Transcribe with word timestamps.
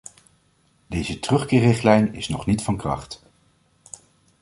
Deze 0.87 1.19
terugkeerrichtlijn 1.19 2.13
is 2.13 2.27
nog 2.29 2.45
niet 2.45 2.61
van 2.61 2.77
kracht. 2.77 3.21